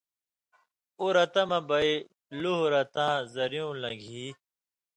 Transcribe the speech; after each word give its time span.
اُو 0.99 1.05
رتہ 1.15 1.43
مہ 1.49 1.59
بئ 1.67 1.89
لُوہہۡ 2.41 2.69
رتاں 2.73 3.13
ذرّیُوں 3.33 3.71
لن٘گھی 3.81 4.25